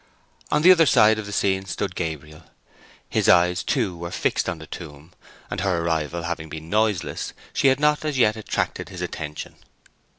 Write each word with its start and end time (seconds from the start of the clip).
On 0.49 0.63
the 0.63 0.71
other 0.71 0.87
side 0.87 1.19
of 1.19 1.27
the 1.27 1.31
scene 1.31 1.65
stood 1.67 1.93
Gabriel. 1.93 2.41
His 3.07 3.29
eyes, 3.29 3.61
too, 3.61 3.95
were 3.95 4.09
fixed 4.09 4.49
on 4.49 4.57
the 4.57 4.65
tomb, 4.65 5.13
and 5.51 5.61
her 5.61 5.83
arrival 5.85 6.23
having 6.23 6.49
been 6.49 6.71
noiseless, 6.71 7.33
she 7.53 7.67
had 7.67 7.79
not 7.79 8.03
as 8.03 8.17
yet 8.17 8.35
attracted 8.35 8.89
his 8.89 9.03
attention. 9.03 9.57